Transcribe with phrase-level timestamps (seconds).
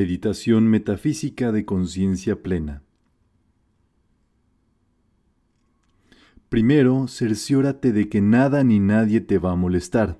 [0.00, 2.82] Meditación metafísica de conciencia plena.
[6.48, 10.18] Primero, cerciórate de que nada ni nadie te va a molestar.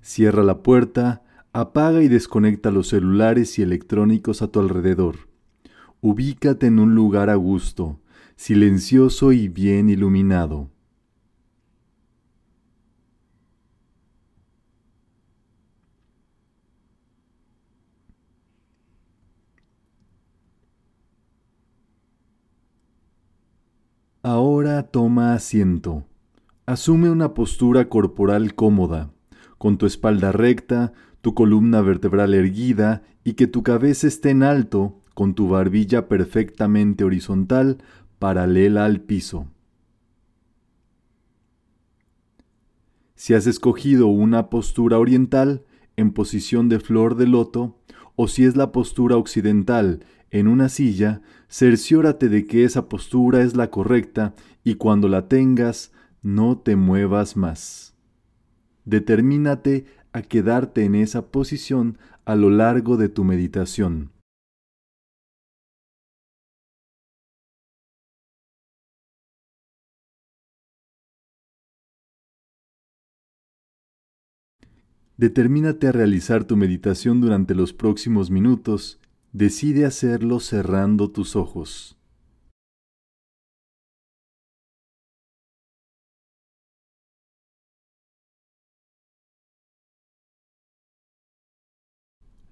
[0.00, 5.28] Cierra la puerta, apaga y desconecta los celulares y electrónicos a tu alrededor.
[6.00, 8.00] Ubícate en un lugar a gusto,
[8.34, 10.70] silencioso y bien iluminado.
[24.60, 26.04] Ahora toma asiento.
[26.66, 29.10] Asume una postura corporal cómoda,
[29.56, 30.92] con tu espalda recta,
[31.22, 37.04] tu columna vertebral erguida y que tu cabeza esté en alto, con tu barbilla perfectamente
[37.04, 37.78] horizontal,
[38.18, 39.46] paralela al piso.
[43.14, 45.64] Si has escogido una postura oriental,
[45.96, 47.78] en posición de flor de loto,
[48.14, 53.56] o si es la postura occidental, en una silla, cerciórate de que esa postura es
[53.56, 55.92] la correcta y cuando la tengas,
[56.22, 57.94] no te muevas más.
[58.84, 64.12] Determínate a quedarte en esa posición a lo largo de tu meditación.
[75.16, 79.00] Determínate a realizar tu meditación durante los próximos minutos
[79.32, 81.96] Decide hacerlo cerrando tus ojos.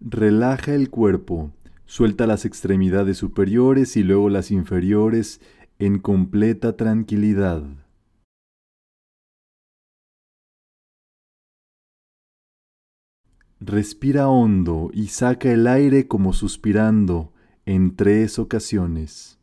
[0.00, 1.52] Relaja el cuerpo,
[1.84, 5.40] suelta las extremidades superiores y luego las inferiores
[5.80, 7.87] en completa tranquilidad.
[13.60, 17.32] Respira hondo y saca el aire como suspirando
[17.66, 19.38] en tres ocasiones.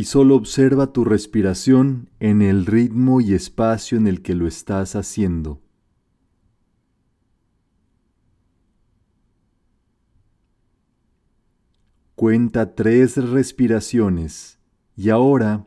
[0.00, 4.96] y solo observa tu respiración en el ritmo y espacio en el que lo estás
[4.96, 5.60] haciendo.
[12.20, 14.58] Cuenta tres respiraciones
[14.94, 15.66] y ahora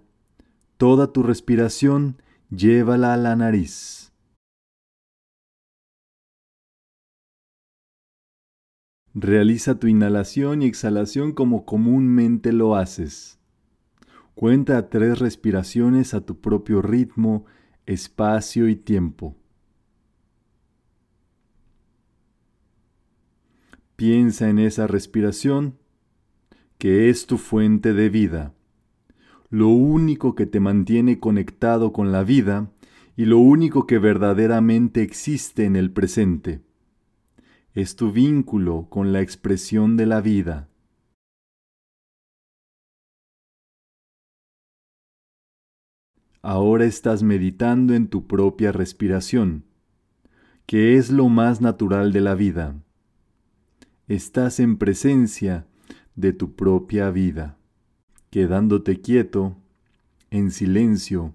[0.77, 2.21] toda tu respiración
[2.51, 4.13] llévala a la nariz.
[9.15, 13.39] Realiza tu inhalación y exhalación como comúnmente lo haces.
[14.35, 17.45] Cuenta tres respiraciones a tu propio ritmo,
[17.87, 19.35] espacio y tiempo.
[23.95, 25.79] Piensa en esa respiración
[26.83, 28.53] que es tu fuente de vida,
[29.49, 32.73] lo único que te mantiene conectado con la vida
[33.15, 36.61] y lo único que verdaderamente existe en el presente.
[37.73, 40.67] Es tu vínculo con la expresión de la vida.
[46.41, 49.63] Ahora estás meditando en tu propia respiración,
[50.65, 52.75] que es lo más natural de la vida.
[54.09, 55.65] Estás en presencia
[56.15, 57.57] de tu propia vida,
[58.29, 59.57] quedándote quieto,
[60.31, 61.33] en silencio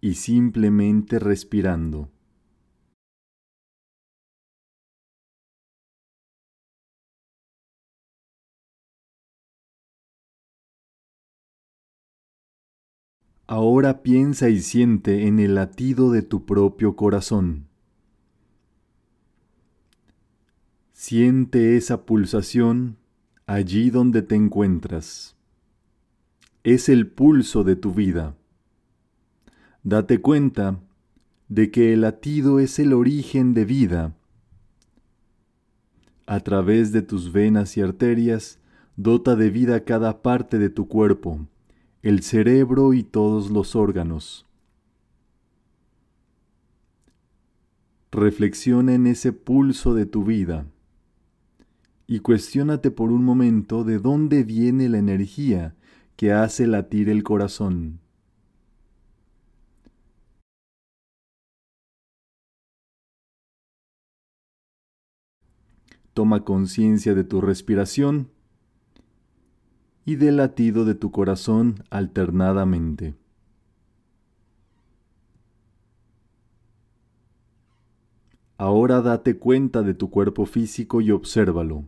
[0.00, 2.08] y simplemente respirando.
[13.46, 17.66] Ahora piensa y siente en el latido de tu propio corazón.
[20.92, 23.01] Siente esa pulsación
[23.46, 25.36] allí donde te encuentras.
[26.64, 28.36] Es el pulso de tu vida.
[29.82, 30.78] Date cuenta
[31.48, 34.14] de que el latido es el origen de vida.
[36.26, 38.60] A través de tus venas y arterias,
[38.96, 41.40] dota de vida cada parte de tu cuerpo,
[42.02, 44.46] el cerebro y todos los órganos.
[48.12, 50.71] Reflexiona en ese pulso de tu vida
[52.12, 55.74] y cuestiónate por un momento de dónde viene la energía
[56.16, 58.00] que hace latir el corazón.
[66.12, 68.28] Toma conciencia de tu respiración
[70.04, 73.14] y del latido de tu corazón alternadamente.
[78.58, 81.86] Ahora date cuenta de tu cuerpo físico y obsérvalo.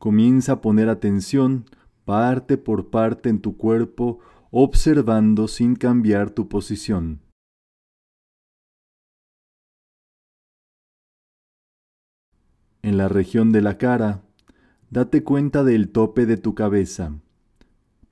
[0.00, 1.66] Comienza a poner atención
[2.06, 4.18] parte por parte en tu cuerpo,
[4.50, 7.20] observando sin cambiar tu posición.
[12.80, 14.22] En la región de la cara,
[14.88, 17.12] date cuenta del tope de tu cabeza,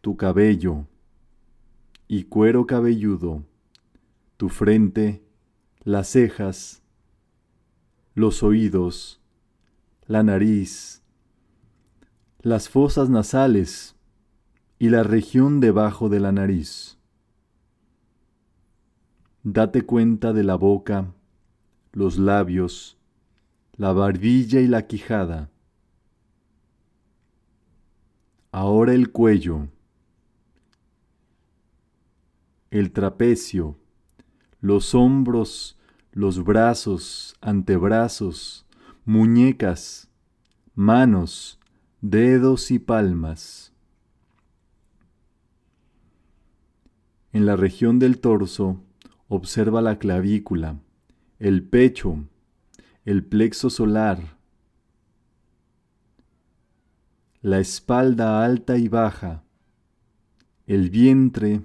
[0.03, 0.85] tu cabello
[2.07, 3.45] y cuero cabelludo,
[4.37, 5.23] tu frente,
[5.85, 6.83] las cejas,
[8.15, 9.23] los oídos,
[10.07, 11.03] la nariz,
[12.41, 13.97] las fosas nasales
[14.79, 16.97] y la región debajo de la nariz.
[19.43, 21.13] Date cuenta de la boca,
[21.93, 22.97] los labios,
[23.77, 25.51] la barbilla y la quijada.
[28.53, 29.69] Ahora el cuello,
[32.71, 33.77] el trapecio,
[34.61, 35.77] los hombros,
[36.13, 38.65] los brazos, antebrazos,
[39.05, 40.09] muñecas,
[40.75, 41.58] manos,
[42.01, 43.73] dedos y palmas.
[47.33, 48.81] En la región del torso
[49.27, 50.79] observa la clavícula,
[51.41, 52.25] el pecho,
[53.05, 54.39] el plexo solar,
[57.43, 59.43] la espalda alta y baja,
[60.67, 61.63] el vientre,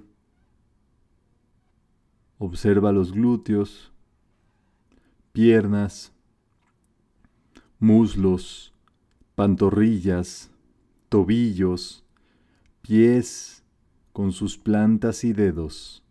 [2.38, 3.92] observa los glúteos,
[5.32, 6.12] piernas,
[7.78, 8.73] muslos,
[9.34, 10.50] pantorrillas,
[11.08, 12.04] tobillos,
[12.82, 13.62] pies
[14.12, 16.02] con sus plantas y dedos.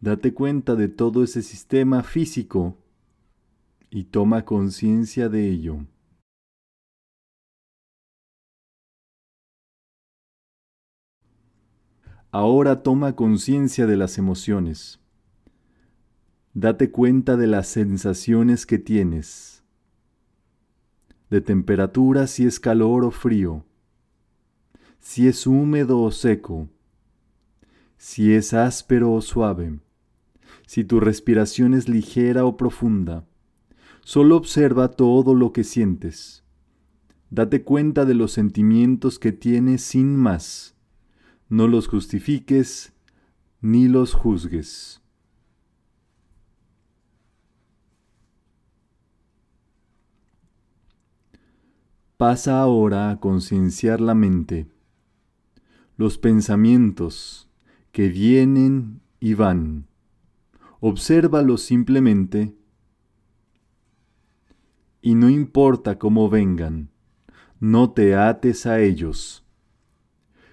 [0.00, 2.76] Date cuenta de todo ese sistema físico
[3.88, 5.86] y toma conciencia de ello.
[12.32, 15.01] Ahora toma conciencia de las emociones.
[16.54, 19.62] Date cuenta de las sensaciones que tienes,
[21.30, 23.64] de temperatura si es calor o frío,
[25.00, 26.68] si es húmedo o seco,
[27.96, 29.78] si es áspero o suave
[30.72, 33.26] si tu respiración es ligera o profunda.
[34.04, 36.44] Solo observa todo lo que sientes.
[37.28, 40.74] Date cuenta de los sentimientos que tienes sin más.
[41.50, 42.94] No los justifiques
[43.60, 45.01] ni los juzgues.
[52.22, 54.68] Pasa ahora a concienciar la mente,
[55.96, 57.50] los pensamientos
[57.90, 59.88] que vienen y van
[60.78, 62.54] Obsérvalo simplemente
[65.00, 66.90] y no importa cómo vengan,
[67.58, 69.44] no te ates a ellos.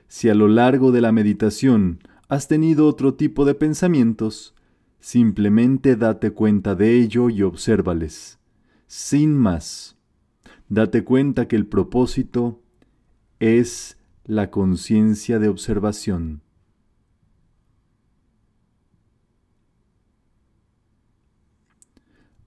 [0.07, 1.99] Si a lo largo de la meditación
[2.29, 4.55] has tenido otro tipo de pensamientos,
[4.99, 8.39] simplemente date cuenta de ello y obsérvales.
[8.87, 9.98] Sin más,
[10.69, 12.61] date cuenta que el propósito
[13.39, 16.41] es la conciencia de observación.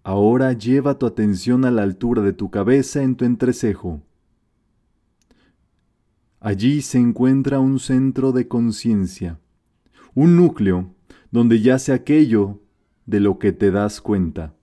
[0.05, 4.03] Ahora lleva tu atención a la altura de tu cabeza en tu entrecejo.
[6.41, 9.39] Allí se encuentra un centro de conciencia,
[10.15, 10.93] un núcleo
[11.31, 12.61] donde yace aquello
[13.07, 14.55] de lo que te das cuenta.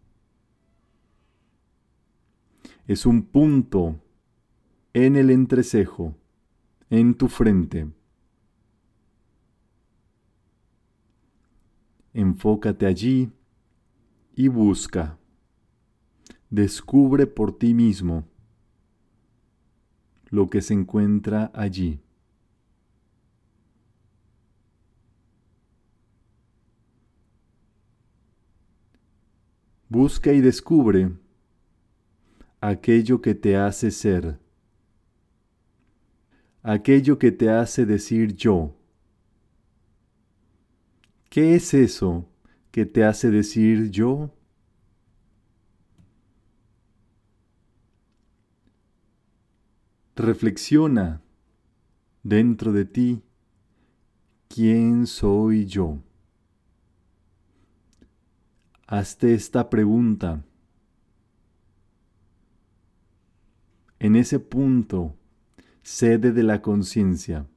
[2.90, 4.02] Es un punto
[4.94, 6.16] en el entrecejo,
[6.90, 7.88] en tu frente.
[12.16, 13.32] Enfócate allí
[14.36, 15.20] y busca
[16.50, 18.28] descubre por ti mismo
[20.32, 22.00] lo que se encuentra allí.
[29.90, 31.12] Busca y descubre
[32.62, 34.38] aquello que te hace ser,
[36.62, 38.76] aquello que te hace decir yo.
[41.30, 42.28] ¿Qué es eso
[42.72, 44.34] que te hace decir yo?
[50.16, 51.22] Reflexiona
[52.24, 53.24] dentro de ti,
[54.50, 56.00] ¿quién soy yo?
[58.86, 60.44] Hazte esta pregunta.
[64.00, 65.16] En ese punto,
[65.84, 67.48] sede de la conciencia.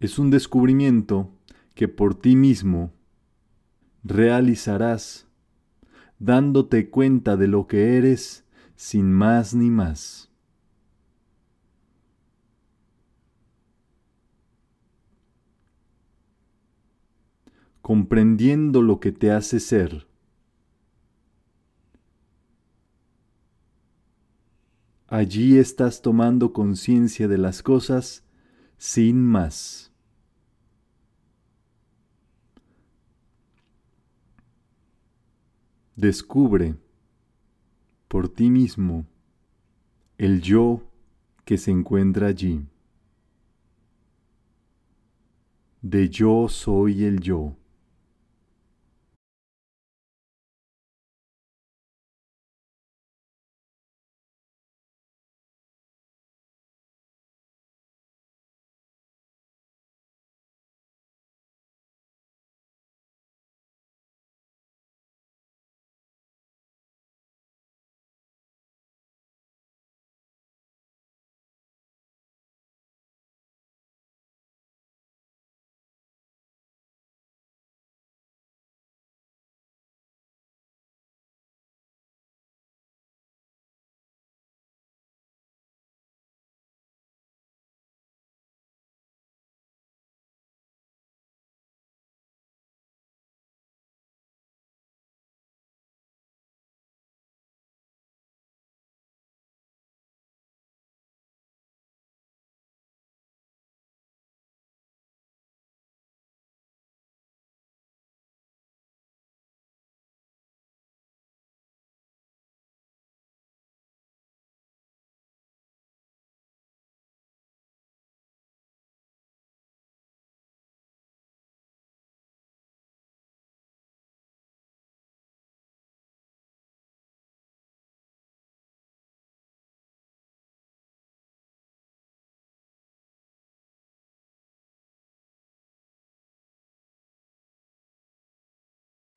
[0.00, 1.30] Es un descubrimiento
[1.74, 2.92] que por ti mismo
[4.02, 5.26] realizarás,
[6.18, 10.33] dándote cuenta de lo que eres sin más ni más.
[17.84, 20.06] Comprendiendo lo que te hace ser.
[25.06, 28.24] Allí estás tomando conciencia de las cosas
[28.78, 29.92] sin más.
[35.94, 36.76] Descubre
[38.08, 39.04] por ti mismo
[40.16, 40.90] el yo
[41.44, 42.66] que se encuentra allí.
[45.82, 47.58] De yo soy el yo.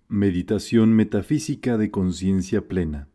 [0.10, 3.10] Meditación metafísica de conciencia plena.